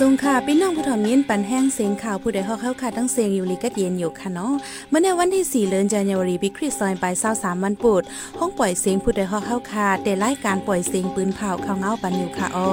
[0.00, 4.54] สงค่ะพี่น้องผู้ถ่อมยินปันแห้งเสียงข่าวผู้ใดฮอกเข้าค่ะทั้งเสียงอยู่ลีกัดเย็นอยู่ค่ะเนาะ
[4.88, 7.04] เมื่อในวันที่ 4เดือนกันยายนปีคริสต์ซอยไป
[7.34, 8.02] 23วันปุด
[8.38, 12.72] ห้องปล่อยเสียงผู้ใดฮอกเข้าค่ะแต่รายการปล่อยเสียงปืนเผาเข้าเงาปันอยู่ค่ะอ้อ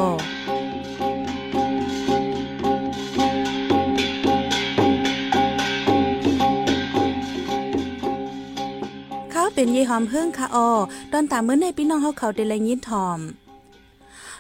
[9.32, 10.70] เขาเป็นยี่หอมเพิ่งค่ะอ้อ
[11.12, 13.22] ตอนตามเมื่อในพี่น้องเฮาเขาได้ละยินทอม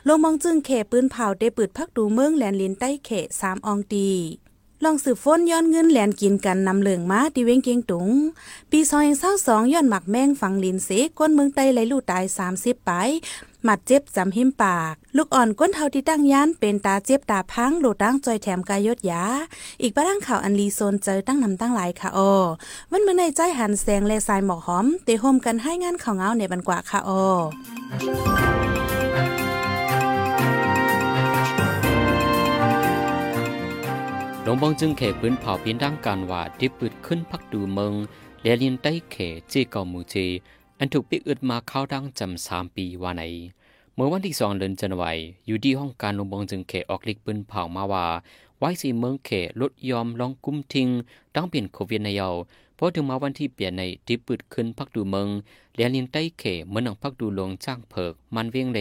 [0.07, 3.09] ลงมองจึงเขปืนเผาได้ปืดพักดูเมืองแหลนลินใต้เข
[3.41, 4.09] สามอองตี
[4.83, 8.09] ลองสืบฟ้นย้อนเงินแหลนกินกันนำเหลืองมาที่เวงเกียงตุง
[8.71, 12.91] ปีซอยเศร้าสองย้อนหมักแมงฝังลินเสก้นเมืองไต้ไหลลู่ตายสามสิบไป
[13.63, 19.23] หมัดเจ็บจำหิมปาก ลูกอ่อนก้นเท่าที่ตั้งยานเป็นตาเจ็บตาพังโลดตั้งจอยแถมกายยศยา
[19.81, 22.31] อีกบ้างข่าวอันลีโซนเจอตั้งนำตั้งหลายค่ะออ
[22.91, 27.21] วันเมื่อในใจหันแสงและสายหมอกหอมเตะโฮมกันให้งานข่าวเงาในบันกว่าค่ะออ
[34.63, 37.93] หลวงบงจึงเขปืนเผาพียนดังการว่าที่ปืดขึ้นพักดูเมือง
[38.41, 39.15] เลียลินใต้เข
[39.51, 40.15] จีเกามูเจ
[40.79, 43.23] อันถูกปิกอึดมาเข้าดังจำสามปีว่าไหน
[43.93, 48.05] เมื่อวันที่สองเดือนจันวายอยู่ที่ห้องการลงบงจึงเขออกลิกปืนเผามาว่า
[48.57, 49.29] ไว้สีเมืองเข
[49.61, 50.87] ลดยอมลองกุ้มทิ้ง
[51.35, 52.29] ดังเปลี่ยนโควิดในเยา
[52.75, 55.27] เพราะถึงมาวันที่เปลี่ยนในที่ปืดขึ้นพักดูเมือง
[55.75, 58.79] เลียลินใต้เขเมืองพักดูลงจ้างเพิกมันเวียงเล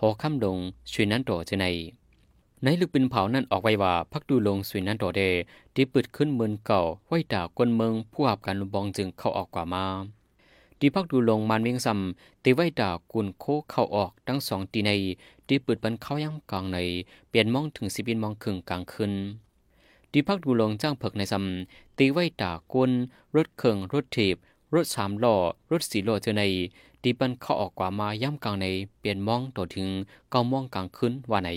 [0.00, 0.58] หอค่ำลง
[0.90, 1.66] ช่วยนั้นต่อจะใน
[2.62, 5.22] ในลึกปินเผานั่นออกไว้ว่าพักดูลงสวยนั้นต่อเด
[5.74, 9.86] ที่ปิดขึ้นเมืองเก่าไว้ด่ากวนเมืองผู้อาบการลุบองจึงเข้าออกกว่ามา
[10.78, 14.90] ที่พักดูลงมันเวียงซำตีไว้ด่ากุนโคเข้าออกทั้งสองตีใน
[15.46, 16.78] ที่ปิดบันเข้าย่ำกลางใน
[17.28, 19.12] เปลี่ยนมองถึงสิบินมองครึ่งกลางคืน
[20.12, 22.90] ที่พักดูลงจ้างเพิกในซำตีไว้ด่ากวน
[23.36, 24.36] รถเคิงรถถีบ
[24.74, 25.34] รถสามล้อ
[25.70, 26.42] รถสี่ล้อเจอใน
[27.02, 28.66] ที่บันเข้าออกกว่ามาย่ำกลางใน
[28.98, 29.88] เปลี่ยนมองต่อถึง
[30.30, 31.50] เก้ามองกลางคืนว่าใน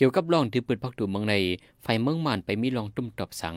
[0.00, 1.34] เกี่ยวกับร่องที่เปิดพักดูเมืองใน
[1.82, 3.56] ไฟเมืองมันไปมีรองตุ้มตอบสัง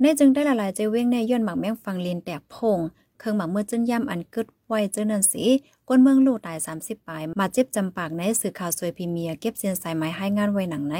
[0.00, 2.78] ในจึงได้ละลายใจเว้งในย้อนหมักแมงฟังเลียนแตกพง
[3.18, 5.44] เครื่องหมักเมื่อจึนย่ำอันกึดไว้เจอนันสี
[5.88, 10.96] ก้นเมืองลู่ตาย 30ปลาย มาเจ็บจำปากในสื่อข่าวสวยพรีเมียเก็บเสียนสายไม้ให้งานไว้หนังใน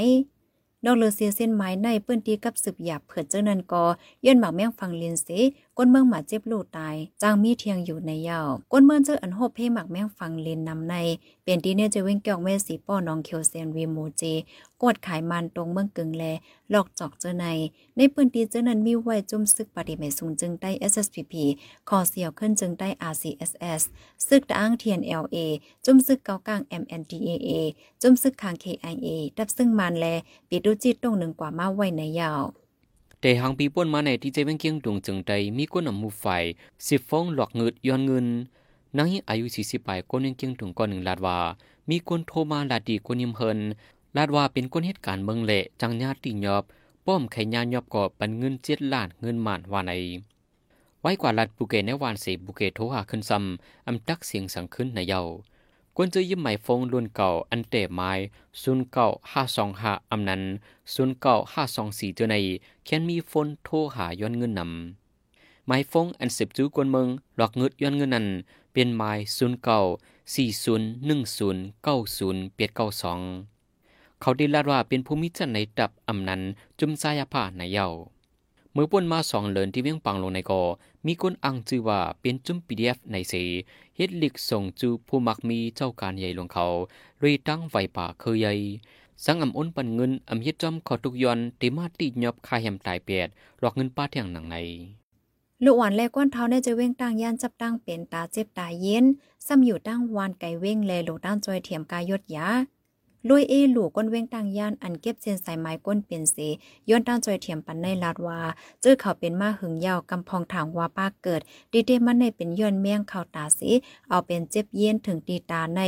[0.84, 3.84] ดอกเลือเสียเส้นไม้ในเปื้นตีกับสืบหยาบเผื่อเจอนันกอ
[4.24, 5.38] ย้อนหมักแมงฟังเลียนสี
[5.78, 10.94] ก้นเมืองหมาเจ็บลู่ตายจางมีเทียงอยู่ในเยาวก้นเมืองเจออันโฮบเพ่หมักแม่งฟังเลียนนำใน
[11.42, 14.22] เปลี่ยนตีเนี่ยจะเว้งเกี่ยวแม่สีป้อน้องเคียวเซนวีโมเจ
[14.82, 16.24] กดขายมันตรงเมืองกึ่งแล
[16.70, 17.46] หลอกจอกเจอใน
[17.96, 21.34] ในปืนตีเจอนั้นมีไว้จุ่มซึกปฏิเมสูงจึงได้ SSPP
[21.88, 23.82] คอเสียวขึ้นจึงได้ RCSS
[24.28, 25.36] ซึกตะอ้างเทียน LA
[25.84, 27.50] จุ่มซึกเกากลาง MNDAA
[28.02, 30.06] จุ่มซึกคาง KIA ดับซึ่งมันแล
[30.48, 32.44] ปิดดูจิตตรงหนึ่งกว่ามาไว้ในยาว
[33.24, 36.26] แต่หางปีป่วนมาในที่เจเวงเกียงดวงจึงใดมีก้นอำมูไฟ
[36.88, 38.26] สิบฟองหลอกเงิดย้อนเงิน
[38.96, 41.38] นางอายุสี่สิบปลายก้นยังเกียงถึงก้อนหนึ่งลาดว่า
[41.90, 43.58] มีคนโทรมาลาดีก้นยิมเฮิน
[44.16, 46.64] ลาดว่าเป็นก้นเหตุการณ์เมืองเละจังญาติยอบ
[47.06, 49.92] ป้อมไขญานยอบก่อปันเงินเจ็ดล้านเงินหมานว่าใน
[51.00, 55.20] ไว้กว่าลัดบุเกในวานเสบุเกโทรหาขึ้นซ้ำอำตักเสียงสังขึ้นในเยา
[55.96, 58.10] กวนจะยิ้มไหมฟงรุ่นเก่าอันเตะไม้
[58.62, 60.42] ศูนย์เก่าห้าสองห้าอำนั้น
[60.94, 62.36] ศูนย์เก่าห้าสองสี่เจอใน
[62.84, 68.26] แค่นมีฟนโทรหาย้อนเงินนำไม้ฟงอันสิบจูกวนเมืองหลอกเงิดย้อนเงินนั้น
[68.72, 69.80] เป็นไม้ศูนย์เก่า
[70.34, 73.20] สี่ศูนย์หนึ่งศูนย์เก้าศูนย์เปียดเก้าสอง
[74.20, 76.40] เขาได้ลาดว่าเป็นภูมิจันในดับอำนั้น
[76.78, 77.86] จุมสายผ้าในเยา
[78.72, 80.62] เมื่อป่นมาสองเลินที่เวียงปังลงในกอ
[81.06, 86.66] มีคนอังจือว่าเป็นจุ่ม PDF ในเสเฮ็ดลิกส่งจูผู้มักมีเจ้าการใหญ่ลงเขา
[87.22, 88.54] รีตั้งไฟป่าเคยใหญ่
[89.24, 93.28] สังอำอ้นปันเงินอำเฮ็ดจอมขอทุกยอนติมาติยอบคาแหมตายเปียด
[93.60, 94.56] หลอกเงินป้าเที่ยงหนังใน
[95.64, 99.04] ลูกหวานแลก้นเท้าในจะเว้งตั้งย่านจับตั้งเป็นตาเจ็บตาเย็น
[99.46, 102.48] ซ้ำอยู่ตั้งวานไก่เว้งแลลูตั้งจอยเถียมกายยดยา
[103.28, 106.36] ลุยเอหลูก้นเว้งตั้งย่านอันเก็บเส้นสายไม้ก้นเป็นเส
[106.88, 108.40] ย้อนตั้งจอยเถียมปันในลาดว่า
[108.80, 111.40] เจอเขาเป็นมาหึงยาวกำพองถางว่าป้าเกิด
[111.72, 113.70] ดีเดมันในเป็นย้อนเมี่ยงเขาตาสิ
[114.08, 115.80] เอาเป็นเจ็บเย็นถึงตีตาใน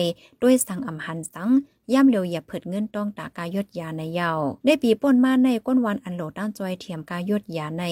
[0.42, 1.50] ด้วยสังอำหันสัง
[1.92, 4.30] ย่ำเร็วอย่าเผิดเงินต้องตากายดยาในเยา
[4.64, 7.84] ได้ปีป่นมาในก้นวันอันโหลด้านจอยเทียมกายดยาใน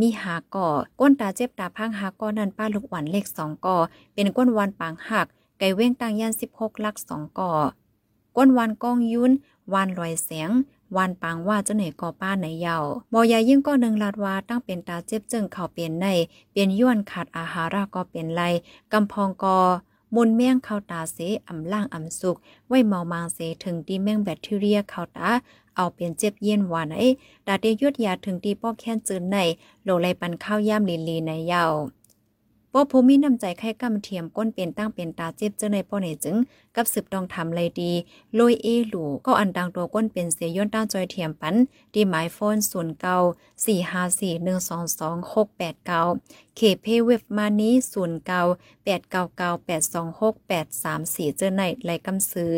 [0.00, 0.68] มีหาก่อ
[1.00, 3.76] ก้นตาเจ็บตาพังหาก่อนั่นป้าลูกหวันเลขสองก่อ
[4.14, 5.26] เป็นก้นวันปางหัก
[5.58, 7.52] ไก่เว้งตังยันสิบหกลักสองก่อ
[8.36, 9.32] ก้นวันกองยุน
[9.72, 10.50] วานลอยเสียง
[10.96, 12.76] วานปางว่าเจ้าเหน่ก่อป้าในเยา
[13.12, 16.06] บอยายิ่งก็หนึ่งลาดว่าตั้งเป็นตาเจ็บจึงเข่าเปลี่ยนใน
[16.50, 18.42] เปลี่ยนย้วนขาดอาหาระก็เป็นไร
[18.92, 19.58] กำพองกอ
[20.14, 22.36] มุนเมี่ยงเข้าตาเสอำล่างอำสุก
[22.68, 25.30] ไว้เมามางเสถึงดีแมงแบคทีเรียเข้าตา
[25.76, 26.94] เอาเป็นเจ็บเย็นว่าไหน
[27.46, 29.36] ดาเดยยุดยาถึงดีป้อแค้นจืนใน
[29.84, 31.64] โลไลปันข้าวย่ามลีลีในเยา
[32.76, 36.36] ป้อภูมิน้ำใจไข่กำเทียมก้นเป็นตั้งเป็นตาเจ็บเจ้าในป้อในจึง
[36.76, 37.92] กับสืบต้องทำเลยดี
[38.38, 41.54] ลอยเอหลูก็อันดังตัวก้นเป็นเสียย้อนต้าจอยเทียมปัน
[41.94, 43.16] ดีหมายโฟนศูนย์เก้า
[43.64, 46.00] สี่ห้าสี่หนึ่งสองสองหกแปดเก้า
[46.56, 48.40] เคเพเว็บมานี้ศูนย์เก้า
[48.84, 52.54] แปดเก้าเก้าแปดสองหกแปดสามสี่เจ้าในไรกำซื้อ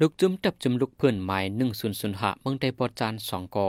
[0.00, 3.68] ลูกจุ้มจับจุมลูกเพื่อนหมายหนึ่งศูนย์ศูนย์หะเมืองไดปอจานสองก่อ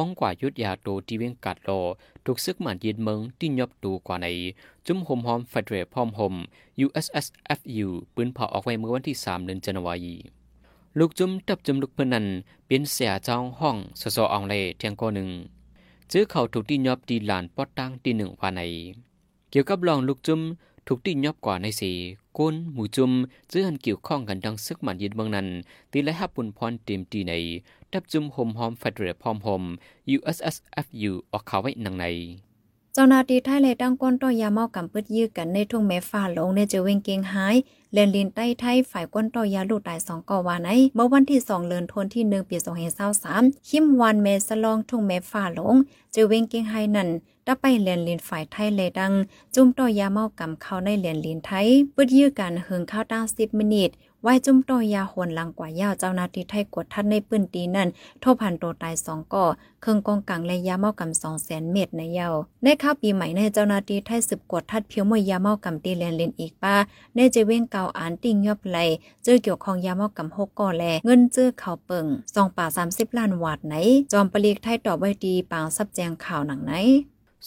[0.00, 1.70] พ้องกว่ายุดยาโตที่เวียงกัดโล
[2.24, 4.26] ถูกซึกหมันยืนเมืองที่ยบตูกว่าใน
[4.86, 6.34] จุ้มหมหอมเฟดเรพร้อมหม
[6.84, 10.16] USSFU ปืนเผาออกไว้เมื่อวันที่3เดือนจันวายี
[10.98, 12.26] ลูกจุ้มจับจุ้มลูกเพื่อนนั้น
[12.66, 15.28] เป็นเสียจ้าห้องสสอองเลเทียงก่อหนึ่ง
[16.10, 18.60] จื้อเขาถูกที่ยบดีหลานปอดตั้งที่หนึ่งภาใน
[19.50, 20.40] เกี่ยวกับลองลูกจุ้ม
[20.86, 21.92] ถูกที่ยบกว่าในสี
[22.38, 23.12] ก้นหมูจุม
[23.50, 25.48] จื้อหันเกี่ยวข้องกันดังซึกหมันยืนเมืองนั้น
[25.92, 27.32] ตีและฮับปุ่นพรเต็มตีใน
[27.94, 29.62] ดับจุมหมหอมเฟดเรพอมหม
[30.16, 32.06] USSFU ออกข่าวไว้หนังใน
[32.94, 37.56] เจ้านาทีไทยเลยตั้งก้นต่อยาเมากำปืดยื้อกันในทุ่งแม่ฟ้าลงในเจอเวงเกงหาย
[37.92, 45.76] เลนลินใต้ไทยฝ่ายก้นต่อยาลูกตายสองก่อวาในเมื่อวันที่สองเลือนทนที่หนึ่งปีสองเฮเศร้าสามคิมวันเมสลองทุ่งแม่ฟ้าลง
[46.12, 47.08] เจอเวงเกงไฮนั่น
[47.50, 49.12] ถ้าไปเลนลินฝ่ายไทยเลยดัง
[49.54, 53.90] จุ่มต่อยาเมากำเข้าในเลนลินไทยปึดยื้อกันเฮิงเข้าตั้งสิบมินิท
[54.22, 57.88] ไว้จุ่มต่อยาหวนหลังกว่ายาวเจ้าหน้าที่ไทยกดทัดในปืนตีนั่น
[58.20, 59.44] โทพันโตตายสองก่อ
[59.80, 66.74] เครื่องกองกลางและยาเมากำสองแสนเม็ดในเยาวในข้าวปีใหม่ในเจ้าหน้าที่ไทยสืบกดทัดเพียวมวยยาเมากำตีเลนลินอีกป้า
[67.14, 68.78] ในเจเว้งเกาอ่านติ่งยอบไหล
[69.24, 73.74] เจอเกี่ยวของยาเมากำหกก่อแลเงินเจอข่าวเปิงสองป่าสามสิบล้านวาทไหน
[74.12, 76.74] จอมปลีกไทยตอบไว้ดีปางซับแจงข่าวหนังไหน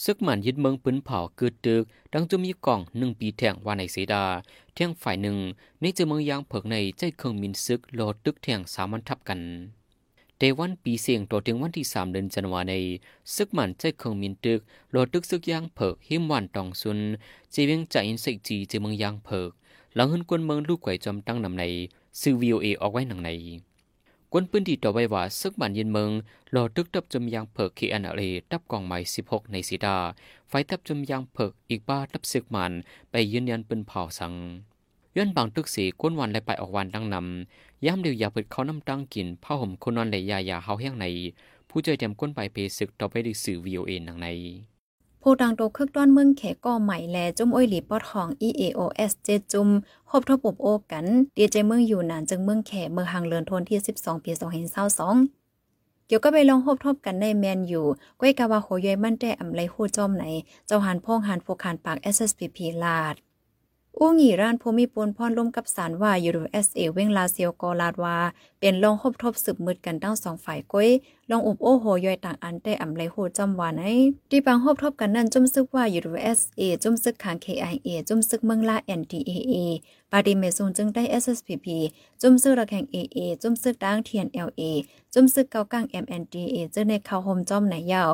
[0.04, 1.84] ซึกหมันยึดเมืองปืนเผาเกิดตึก
[2.14, 4.24] ดังจะมีกล่องหนึ่งปีแทงว่าในเสดา
[4.74, 5.38] เที่ยงฝ่ายหนึ่ง
[5.82, 9.40] ในเจอเมืองยางเผิกในใจเครื่องมินซึกโลดตึกแทงสามันทับกัน
[10.38, 12.74] เดวันปีเสียงต่อถึงวันที่สามเดือนจันวาใน
[13.36, 14.60] ซึกหมันใจเครื่องมินตึก
[14.92, 17.00] โลดตึกซึกยางเผิกหิมวันตองซุน
[17.52, 19.50] เจเวียงใจอินสิจีเจอเมืองยางเผิก
[19.96, 21.64] หลังหืนกวนเมืองลูกไก่จอมตั้งนำใน
[22.22, 23.30] ซื้อวีโอเอออกไว้หนังใน
[24.34, 26.10] กวนปืนที่ต่อไว้ว่าซึกบันยินเมือง
[26.56, 29.98] รอตึกตับจมยางเผิกขีอันอะไรตับกองไม้สิบหกในสีดา
[30.50, 32.72] ไฟตับจมยางเผิกอีกบ้าตับซึกมัน
[33.12, 34.34] ไปยืนยันปืนเผาสัง
[35.16, 41.06] ย้อนบางตึกสีก้นวันและไปออกวันดังนำย้ำเดียวยาเปิดเขาน้ำตั้งกินผ้าห่มคนนอนเลยยายาเฮาแห้งใน
[41.70, 44.28] ผู้ใจเต็มก้นไปเพศึกต่อไปด้สื่อวีโอเอ็นดังใน
[45.22, 49.70] ผู้ดังโตคึกต้อนเมืองแขก่อใหม่แลจุ้มอ้อยหลีปอดของ EAOS เจจุ้ม
[50.10, 51.06] พบทบอบโอกัน
[51.38, 54.32] ดีเจเมืองอยู่นานจึงเมืองแขเมืองหางเลือนทนที่ 12 ปี
[55.20, 57.86] 2022เกี่ยวก็ไปลองพบทบกันในแมนอยู่
[58.20, 60.24] ก้อยกาวาโหยอยมั่นแต่อำไลหู้จอมไหน
[60.68, 63.16] เจ้าหันพ่องหันโฟกหันปาก SSPP ลาด
[64.00, 68.18] อู้หงีร้านภูมิปูนพรลมกับสารว่า USA เอสเอเว้งลาเซียวกอลาดวา
[68.60, 70.90] เป็นลองคบทบสืบมืดกันตั้งสองฝ่ายก้อย
[71.30, 73.86] ลองอุบโอโหย่อยต่างอันแต่อำไลโหจำวานไอ
[74.30, 79.56] ที่ปังคบทบกันนั่นจุ่มซึกว่า USA จุ่มซึกขาง KIA จุ่มซึกเมืองลา NDAA
[80.12, 81.68] ปาดิเมซุงจึงได้ SSPP
[82.22, 84.62] จุ่มซึกระแข่ง AA จุ่มซึกดัง TNLA
[85.14, 88.14] จุ่มซึกเกากัง MNDA จึงในเขาโฮมจอมไหนยาว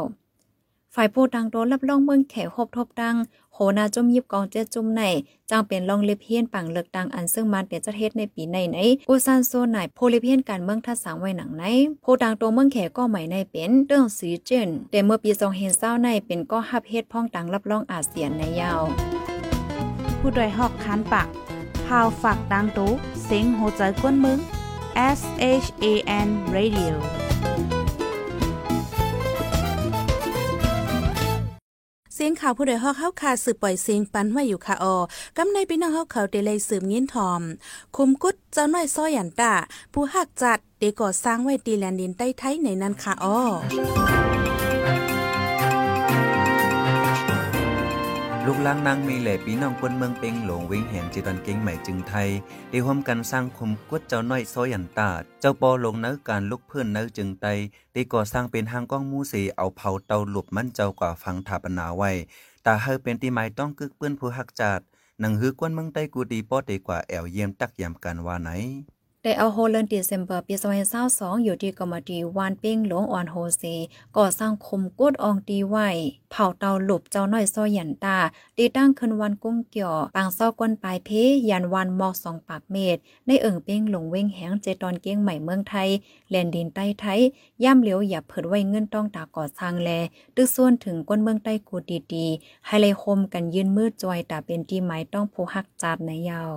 [0.96, 3.16] ฝ่ายผู้ดังโดนรับรองเมืองแขคบทบดัง
[3.54, 5.02] โหนาจุ่มยิบกองเจ็ดจุ่มใน
[5.50, 8.78] จังเป็นรองเลเพียนปังเลือกดังอันซึ่งมันเป็นจะเทศในปีในไหน
[9.10, 11.64] อุซานโซไหนโพลิเพียนการเมืองทัดสังไว้หนังไหน
[12.04, 18.82] ผู้ดังตัวเมืองแขก็ใหม่ในเป็นเรื่องสีเจนแต่เมื่อปีสองเห็นเศร้าในเป็นก็ฮับเฮ็ดพ้องตังรับรองอาเซียนในยาว
[20.20, 21.28] ผู้ดยหอกคานปาก
[21.86, 22.92] พาวฝากดังตู้
[23.24, 24.40] เซ็งโหใจกวนมึง
[25.18, 25.20] S
[25.64, 25.86] H A
[26.28, 27.27] N Radio
[32.28, 34.98] ยงข่าวผู้ใดฮอกเขาคาสืบปล่อยเสียงปันไว้อยู่ค่ะออ
[35.38, 37.42] กำในพี่น้องเฮาเขาเดเลยสืบยินทอม
[37.96, 39.54] คุมกุดเจ้าน้อยซ้อยันตา
[39.94, 43.38] ผู้หักจัดเดก่อสร้างไว้ตีแลนดินใต้ไทยในนั้นค่ะออ
[48.50, 52.30] ลูกล้างนางมีแหล่ปีน้องคนเมืองเป็งหลงเวงแหงจีตันเก่งใหม่จึงไทย
[52.70, 55.10] ได้ร่วมกันสร้างคุมกวดเจ้าน้อยซอยันตา
[55.42, 57.46] เจ้าปอลงนื้อการลุกเพื่อนนื้อจึงไต
[57.94, 62.12] ได้ก่อสร้างเป็นห้างก้องมูเสเอาเผาเตาหลบมันเจ้ากว่าฟังถาปนาไว้
[62.66, 64.80] ตาเฮอเป็นตีไม้ต้องกึกเปื้อนผู้หักจาด
[65.20, 68.50] หนังฮือกวนเมืองใต้กูดีปอดีกว่าแอวเยี่ยมตักยามกันว่าไหน
[69.28, 70.56] ได้เอาโฮลันเดซมเบอร์ปี
[71.00, 73.64] 2022อยู่ที่กรมดีวานเป้งหลวงออนโฮเซ
[74.18, 75.88] ก่อสร้างคมกุดอองตีไว้
[76.32, 78.18] เผาเตาหลบเจ้าน้อยซอยันตา
[78.58, 81.10] ตีตั้งขึ้นวันกุ้งเกี่ยวปางเศร้ากวนปลายเพ
[81.50, 85.90] ยันวันมอกสองปากเมตร ในเอิ่งเป้งหลงเว้งแหงเจตอนเก้งใหม่เมืองไทย
[86.30, 87.20] แลนดินใต้ไทย
[87.64, 89.90] ย่ำเหลียวอย่าเผิดไว้เงินต้องตาก่อสร้างแล
[90.36, 91.78] ตึกส่วนถึงก้นเมืองใต้กู
[92.14, 96.54] ดีๆไฮไลโคมกันยืนมืดจอยตาเป็นที่หมายต้องผู้หักจาดในยาว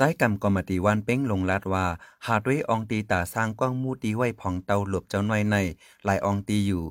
[0.00, 1.86] สายกรรมกอมตีวันเป้งลงลัดว่า
[2.26, 5.56] หาด้วยองตีตาสร้างกว้างมูตีไว้ผ่องเตาหลบเจ้าหน้อยใน
[6.04, 6.84] หลายองตีอยู่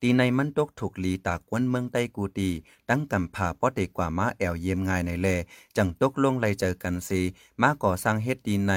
[0.00, 2.50] ตีในมันตกถูกหลีตากวนเมืองใต้กูตี
[2.88, 5.28] ตั้งกำผ่าป้อเด็กกว่ามาแอวเยี่ยมง่ายในแล
[5.76, 7.20] จังตกลงไลเจอกันซี
[7.60, 8.72] มาก่อสร้างเฮ็ดดีใน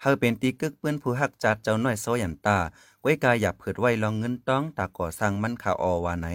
[0.00, 2.58] เฮาเป็นตีกึกเปื้อนผู้ฮักจัดเจ้าหน้อยโซยันตา
[3.02, 6.28] ก้วยกายอย่าเผิดไว้ลองเงินต้องตาก่อสร้างมันขาออว่าไหน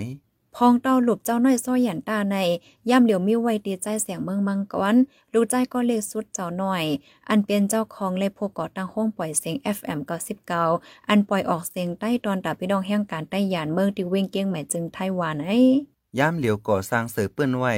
[0.61, 2.37] พองเต้าหลบเจ้าน้อยซ้อยหยันตาใน
[2.89, 4.95] ย่ำเหลียวมีไว้ตีใจเสียงเมืองมังกร
[5.33, 6.83] รู้ใจก็เลขสุดเจ้าหน้อย
[7.29, 9.99] อันเป็นเจ้าของเลขโพก่อตั้งห้องปล่อยเสียง FM
[10.55, 15.59] 99อันปล่อยออกเสียงใต้ตอนตาพี่น้องแห่งการใต้หยานเมืองที่เว้งเกียงใหม่จึงไต้หวันไอ้
[16.19, 17.73] ย่ามเหลียวก่อสร้างเสือเปื้อนไว้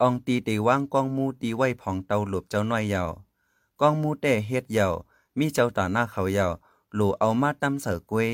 [0.00, 3.10] อองตีเตว่างกองมูตีไว้ผ่องเตาหลบเจ้าน้อยเยาว
[3.80, 4.92] กองมูแต่เฮ็ดเยาว
[5.38, 6.52] มีเจ้าตาหน้าเขาเยาว
[6.94, 8.28] หลูเอามาตำเสือกวย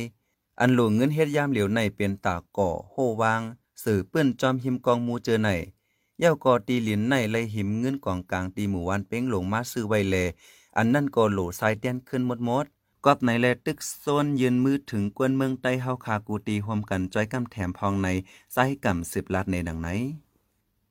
[0.61, 3.42] อันหลูเงินเฮ็ดย่ามเหลียวในเป็นตาก่อโหวาง
[3.83, 5.51] สื่อเปื้อนจอมหิมกองมูเจอใน
[6.19, 10.17] เย้าก่อตีหลินในเลยหิมเงินกองกลางตีหมู่วันเป้งหลงมาซื้อไว้แล
[10.77, 12.67] อันนั่นก็โหลสายเตียนขึ้นหมดหมด
[13.05, 18.09] กอบในแลตึกโซนยืนมือถึงกวนเมืองใต้เฮาคากูตีห่วมกันจ้อยกำแถมพองใน
[18.55, 19.89] สายกำสิบลัดในดังไหน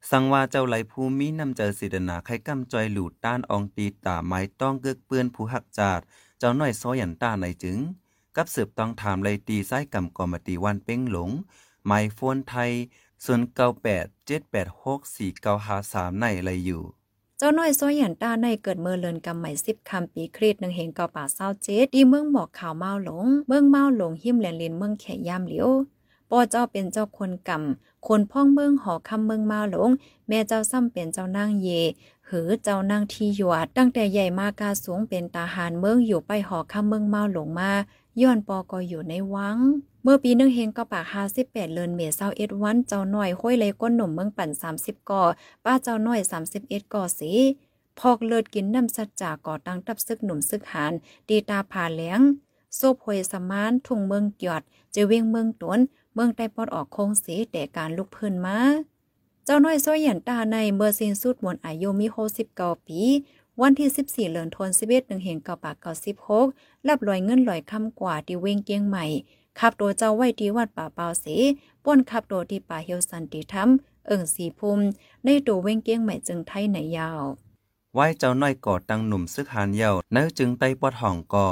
[0.09, 5.99] สังว่าเจ้าไหลภูมินำเจอสิดนาไข่กำจอยหลูดต้านอองตีตาไม้ต้องเกือกเปื้อนผู้หักจาด
[6.39, 7.77] เจ้าน้อยซอยันต้าในจึง
[8.35, 11.29] กับสืบต้องถามไลตีไส้กำกอมตีวันเป้งหลง
[11.85, 12.71] ไม้โฟนไทย
[13.25, 16.83] ส่วนเก้าแปดเจ็ดแปดหกสี่เก้าหาสามในไรอยู่
[17.37, 25.69] เจ้าน้อยซ้อยหยันตาในเกิดเมื่อเลินกำใหม่สิบคำปีครีดหนึ่งเห็นเกาป่าเศร้าเจ็ดดีเมืองหมอกขาวเมาหลง เมืองเมาหลงหิมแหลนลินเมืองแขยามเหลียว
[26.29, 29.89] ปอเจ้าเป็นเจ้าคนกำคนพ่องเมืองหอคำเมืองเมาหลง
[30.27, 31.67] แม่เจ้าซ้ำเป็นเจ้านางเย
[32.29, 37.71] หือเจ้านางที่หยวดตั้งแต่ใหญ่มากาสูงเป็นตาหารเมืองอยู่ไปหอคำเมืองเมาหลงมา
[38.21, 39.57] ย้อนปอก็อยู่ในวัง
[40.03, 45.23] เมื่อปีหนึ่งเฮงก็ปากห้าสิบแปดเลือนเมษาเอ็ดวัน เจ้าหน่อยห้อยเลยก้นหนุ่มเมืองปั่นสามสิบก่อ
[45.65, 47.31] ป้าเจ้าหน่อยสามสิบเอ็ดก่อสี
[47.99, 50.93] พอกเลิดกินน้ำสัจจาก่อตั้งตับซึกหนุ่มซึกหาน
[51.29, 52.21] ดีตาผ่าเหลียง
[52.75, 55.79] โซบหวยสมานทุ่งเมืองหยอดเจเวียงเมืองตวน
[56.13, 58.57] เมืองใต้ปอดออกโคงสีแต่การลุกพื้นมา
[59.45, 63.01] เจ้าน้อยซ้อยหยันตาในเมื่อสิ้นสุดหมดอายุมีโฮสิบเก้าปี
[63.63, 65.93] วันที่ 14เดือนธันวาคม11หนึ่งเห็นเก่าปากเก่า
[66.41, 69.05] 16รับลอยเงินลอยคำกว่าที่เวงเกียงใหม่
[69.59, 71.25] ขับตัวเจ้าไว้ที่วัดป่าเปาเส
[71.83, 73.69] ป้นขับตัวที่ป่าเฮียวสันติธรรม
[74.07, 74.83] เอิงสีภูมิ
[75.25, 77.23] ในตัวเวงเกียงใหม่จึงไทยไหนยาว
[77.95, 81.47] ไว้เจ้าน้อยก่อตังหนุ่มซึกหานเยาเนื้อจึงไต้ปอดห่องก่อ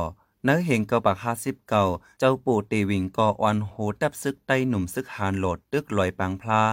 [0.46, 1.84] เนื้อเห็นเกาปากห้าสิบเก่า
[2.20, 6.64] เจ้าปู่ตีวิงก่อออนโหดับซึกไต้หนุ่มซึกหานโหลดตึกลอยปังพลา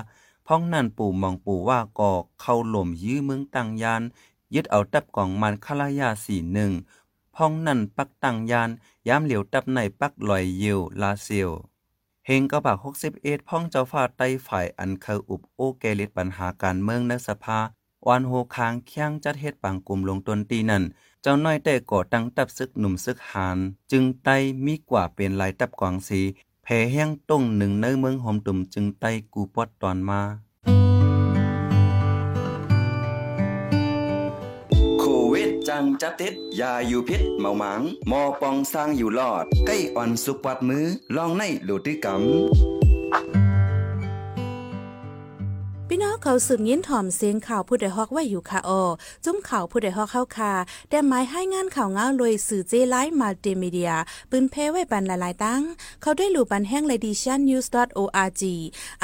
[0.47, 4.03] พ้องนั่นปู่มองปู่ว่าก่อเข้าหล่มยื้อเมืองตังยาน
[4.55, 6.73] ยึดเอาตับกองมันคลายาสี่หนึ่ง
[7.37, 8.71] พ้องนั่นปักตังยาน
[9.09, 11.51] ย้ำเหลียวตับในปักลอยเยวลาเซียว
[12.27, 17.59] เฮงก็ปากหกสิบเอ็ดพ้องเจ้าฟ้าไต้ฝ่ายอันเคยอุบโอเกลิดปัญหาการเมืองในสภา
[18.07, 20.83] วานโฮคางเคียงจัดเฮ็ดปังกลุ่มลงตนตีนั่น
[21.23, 23.59] เจ้าน้อยแต่ก่อตั้งตับซึกหนุ่มซึกหาน
[23.93, 24.29] จึงไต
[24.67, 26.21] มีกว่าเป็นลายตับกวางสี
[26.63, 30.21] แผ่แห้งต้งหนึ่งในเมืองหอมตุ่มจึงไตกูปอดตอนมา
[35.77, 42.84] จังจับติดยาอยู่พิษเมาหมังมอปองสร้างอยู่รอด ใกล้อ่อนสุกปัดมือลองในโลดด้วยกำ
[45.97, 48.83] พี่น้องเขาสืบยินถ่อมเสียงข่าวผู้ใดฮอกไว้อยู่ค่ะออ
[49.25, 50.53] จุ้มข่าวผู้ใดฮอกเข้าคา
[50.91, 53.93] แต่หมายให้งานข่าวเงาเลยสื่อเจไลฟ์มัลติมีเดีย
[54.31, 55.63] ปืนเพไว้ปันหลายๆตั้ง
[56.03, 57.67] เขาได้หลู่ปันแห้ง ladian news
[57.99, 58.43] org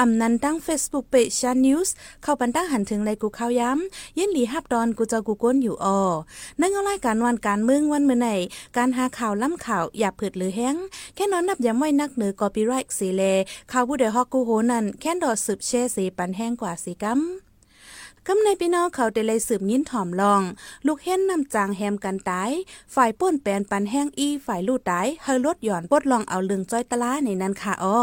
[0.01, 1.89] อำนันตั้ง Facebook page ชัน news
[2.23, 6.01] เข้าปันตั้งหันถึงเลยกูข่าวย้ำยินหลีฮับดอนกูจะกูก้นอยู่ออ
[6.61, 8.29] นั่งเอารายการวันการเมืองวันเมื่อไหน
[8.77, 10.77] การหาข่าวล้ำข่าวอย่าเผิดหรือแห้ง
[11.15, 13.23] แค่นอนนับย้ำไว้นักเหนือกอปีไรต์สีเล
[13.73, 17.21] ข่าวผู้ใดฮอกกูโหนั่นแค่ดอสืบแช่สีปันแห้งกว่าสีกัม
[18.27, 20.43] กำในพี่น้องเขาได้เลยสืบยินถ่อมลอง
[20.87, 22.51] ลูกเห็นนำจางแฮมกันตาย
[22.95, 28.01] ฝ่ายป้นแปนปันแห้งอีฝ่ายลู่ตายเฮาลดหย่อนปดลองเอาลึงจ้อยตะลาในนั้นค่ะอ้อ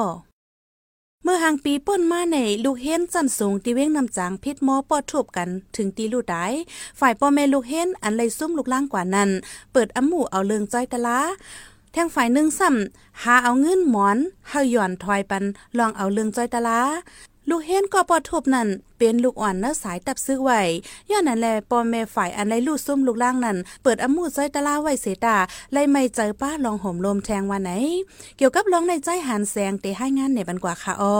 [1.24, 6.52] เมื่อหางปีป้นมาในลูกเห็นจันสูงตีเว้งนำจางพิษหมอปอดทุบกันถึงตีลู่ตาย
[7.00, 9.30] ฝ่ายพ่อแม่ลูกเห็นอันเลยซุ่มลูกล่างกว่านั้น
[9.74, 11.20] เปิดอำหมู่เอาเลืองจ้อยตะลา
[11.92, 14.18] แทงฝ่ายหนึ่งซ้ำหาเอาเงินหมอน
[14.50, 15.44] เฮาหย่อนถอยปัน
[15.78, 16.80] ลองเอาเลืองจ้อยตะลา
[17.50, 20.62] ลูกเห็นก็ปอทบนั่นเป็นลูกอ่อนเนื้อสายตับซื้อไว้
[21.10, 25.38] ย้อนนั่นแหละปอแม่ฝ่ายอันไดลูกซุ่มลูกล่างนั่นเปิดอมูดใจตะลาไว้เสตา
[25.74, 27.72] ไล่ไม่เจอป้าลองห่มลมแทงวันไหน
[28.38, 31.18] เกี่ยวกับร้องในใจหันแสงเตะให้งานในบันกว่าค่ะอ้อ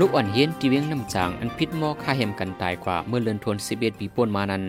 [0.00, 4.64] ลูกอ่อนเฮียนที่เวียงน้ำจางอันพิษหมอฆ่าแหมกันตายกว่าเมื่อเลือนทวน11ปีป่นมานั้น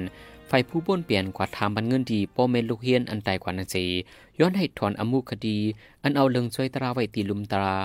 [0.51, 3.85] ไฟผู้ป่นเปลี่ยนกว่าทามบันเงินดีป้อเมนลูกเฮียนอันตายกว่านั้นสิ
[4.39, 5.57] ย้อนให้ถอนอมุคดี
[6.03, 7.75] อันเอาเลิงช่วยตราไว้ตีลุมตรา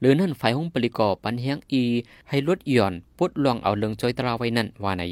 [0.00, 1.82] หรือนั่นฝ่ายห้องปริกอปันแฮงอี
[2.28, 5.02] ให้ลดหย่อนปลดลองเอาเลิงช่วยตราไว้นั่นว่าใน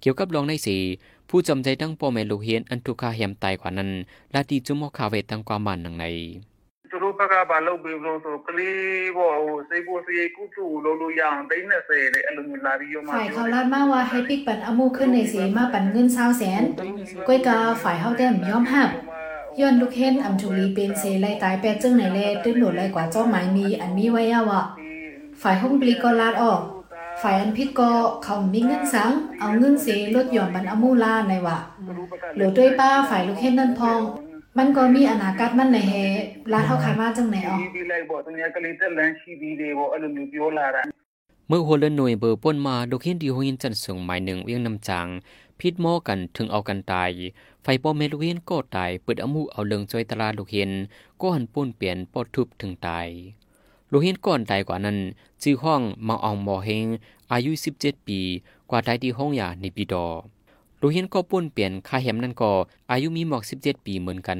[0.00, 0.76] เกี่ยวกับลองในสี
[1.28, 3.90] ผู้จำใจตั้งปอแม่ลูกเฮียนอันทุกขาแหมตายกว่านั้น
[4.34, 6.04] ลาดีจุมอคาเวตั้งความมันนังใน
[7.19, 16.63] ဘက်ကဘာလုပ်ပြီးလို့ဆိုကလေးပေါ့ဟိုစိတ်ကိုစိတ်ကုစုလုပ်လို့ရအောင်30နဲ့10နဲ့အဲ့လိုမျိုးလာပြီးရောမှ ฝ่ายเขาลาดมาว่าให้ปิกปันอามูขึ้นในสีมาปันเงินเศร้าแสน
[17.27, 18.89] ก้อยกาฝ่ายเฮาแต้มยอมหับ
[19.59, 24.61] ย้อนลูกเห็นอำชุลีเป็นเสไลตายแปดจึงไหนแลตื้นโหลดไลกว่าเจ้าหมายมีอันมีไว้ยาวะ
[25.41, 26.61] ฝ่ายห้องปลีก็ลาดออก
[27.21, 27.91] ฝ่ายอันพิษก็
[28.23, 31.57] เขามีเงินสัง เอาเงินเสลดหย่อนบันอามูลาในวะ
[32.33, 34.01] เหลือด้วยป้าฝ่ายลูกเห็นนั่นพอง
[34.58, 35.92] มันก็มีอนาคตมันในเฮ
[36.52, 37.56] ลาเท่าคามาจังไหนอ๋อ
[41.48, 45.06] เมื่อหัวเรือนหน่วยเบอร์ป้นมาดูเห็นดีโฮินจันส่งหมายหนึ่งเวียงนำจัง
[45.60, 47.10] พิษหม้อกันถึงเอากันตาย
[47.62, 50.70] ไฟป้อเมลูเห็นก็ตายเปิดอมูเอาเลืงจอยตลาดูกเห็น
[51.20, 53.08] ก็หันปุ้นเปลี่ยนปอดทุบถึงตาย
[53.90, 54.98] ลูกเห็นก่อนตายกว่านั้น
[55.42, 56.86] ชื่อห้องมาอองมอเฮง
[57.32, 58.20] อายุ 17 ปี
[58.70, 60.06] กว่าตายที่ห้องยาในปีดอ
[60.85, 62.51] ลูกเฮียนก็ป่นเปลี่ยนค่าแหมนั่นก็
[62.91, 64.39] อายุมีหมอก 17 ปีเหมือนกัน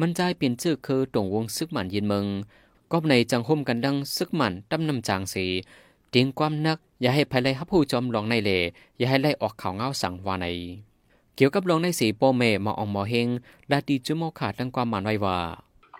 [0.00, 2.26] มันใจเปลี่ยนชื่อคือตรงวงซึกหมันเย็นเมือง
[2.92, 5.36] ก็ในจังห่มกันดังซึกหมันตำนำจางเส
[6.10, 8.50] เตียงความนัก อย่าให้ภายไลฮับผู้จอมลองในเล
[8.98, 10.46] อย่าให้ไล่ออกข่าวเงาสั่งวาใน
[11.36, 13.28] เกี่ยวกับลองในสีโปเมมาอองหมอเฮง
[13.70, 15.38] ลาดีจุโมขาดดังความหมันไว้ว่า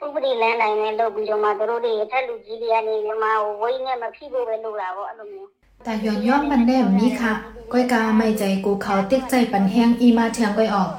[0.04, 5.48] ဥပဒေလမ်းတိုင်းနဲ့လုပ်ပြီးတော့မှတို့တွေအထက်လူကြီးတွေကနေမြန်မာကိုဝိန်းနဲ့မဖိဖို့ပဲလုပ်တာပေါ့အဲ့လိုမျိုး
[5.87, 7.33] แต่ย้อนย้อนมันแน่มีค่ะ
[7.71, 10.89] ก้อยกาไม่ใจกูเขาติ๊กใจปันแห้งอีมาเทียงก้อยออก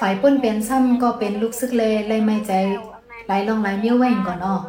[0.00, 2.52] ฝ่ายป้นเป็นซ้ำก็เป็นลูกซึกเลเลยไม่ใจ
[3.26, 4.62] ไหลลองไหลเมี้ยวแหว่งก่อนออก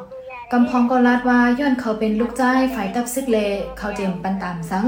[0.52, 3.38] กำพองก็ลาดว่าย้อนเขาเป็นลูกใจายฝ่ายกับซึกเล
[3.78, 4.86] เขาเจมปันตามสัง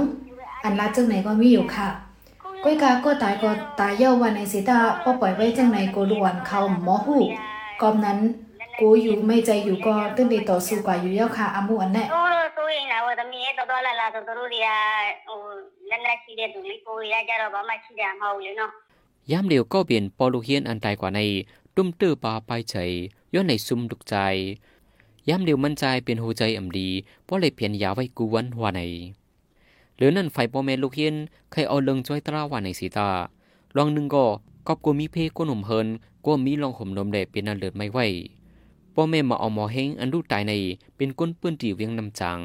[0.63, 1.87] อันลาดจังไหนก็มีอยู่ค่ะ
[2.63, 7.17] ก้อยกาก็ตายก็ตายเย้าวันในสีตาป้อปล่อยไว้จังไหนกูล้วนเขาหมอหู
[7.81, 8.19] กอมนั้น
[8.80, 14.68] กูอยู่ไม่ใจอยู่ก็ตื้นดีต่อสู้กว่าอยู่เย้าค่ะอามูอันแน่ တို့တော့စိုးရင်တော့သမီးရဲ့တော်တော်လာလာဆိုတို့တွေက
[15.26, 15.38] ဟို
[15.90, 18.72] လက်လက်ရှိတဲ့သူလေးကိုရကြတော့ဘာမှရှိတာမဟုတ်လေနော်
[19.30, 21.20] ยามเดียวก็เปลี่ยนปอลูกเฮียนอันตายกว่าใน
[21.76, 22.92] ตุ้มตื้อปลาไปเฉย
[23.34, 24.16] ย้อนในซุ่มดุกใจ
[25.28, 26.88] ยามเดียวมันใจเป็นหัวใจอ่ำดี
[27.24, 28.80] เพราะเลยเพียนยาไว้กูวันหัวใน
[29.96, 31.14] หรือนั่นไฟปอแม่ลูกเฮียน
[31.52, 33.08] ใครเอาเลิงจ้อยตราว่าในสีตา
[33.76, 34.24] ลองหนึ่งก็
[34.66, 35.88] กอบกูมีเพก็หนุ่มเฮิน
[36.26, 37.98] ก็มีลองห่มนมแดดเป็นนันเลือดไม่ไหว
[38.95, 40.53] ปอแม่มาเอาหมอเฮงอันลูกตายใน
[40.97, 42.39] เป็นก้นเปื้อนตีเวียงนำจัง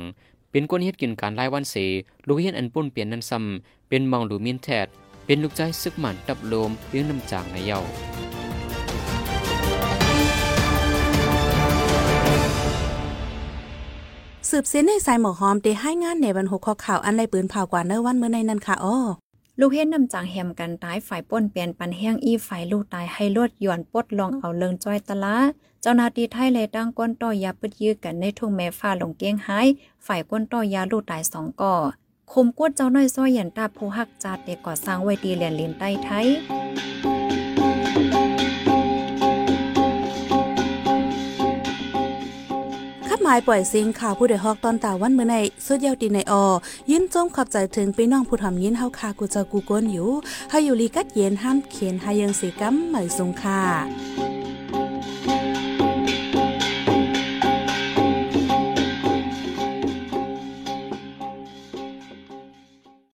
[0.50, 1.74] เป็นก้นเฮ็ดกินการไล่วันเส
[2.26, 4.86] ลูกเฮียนอันป้นเปลี่ยนนั้นซ้ำเป็นมองหลูมินแทด
[5.26, 7.80] เป็นลูกใจซึกหมันตับโลมเลี้ยงน้ำจางในเย้า
[14.48, 18.98] สืบเส้นในสายหมอหอมเตให้งานในวันหกข้อข่าวอันไรปืนเผากว่าเนื้อวันเมื่อในนั้นค่ะอ้อ
[19.60, 25.36] ลูกเฮ็ดนำจางแหมกันตายฝ่ายป้นเปลี่ยนปันแห้งอีฝ่ายลูกตายให้ลวดหย่อนปลดลองเอาเลิงจ้อยตะละ
[25.82, 29.66] เจ้าหน้าที่ไทยเลยตั้งก้นต่อยาปึดยื้อกันในทุ่งแม่ฟ้าหลงเกียงหาย
[30.06, 31.74] ฝ่ายก้นต่อยาลูกตายสองก่อ
[32.32, 36.26] คมกวดเจ้าน้อยซ้อยหยันตาผู้ฮักจาดเด็กก่อสร้างไว้ดีแหลนลินใต้ไทย
[43.08, 46.44] ขับหมายปล่อยสียงข่าวผู้ใดฮอกตอนตาวันเมื่อในสุดยาวตีในออ
[46.90, 50.10] ยินจมขอบใจถึงพี่น้องผู้ทำยินเฮาคากูเจอกูก้นอยู่
[50.50, 54.29] ให้อยู่ลีกัดเย็นห้ามเขียนให้ยังสีกัมเหมยสงค่ะ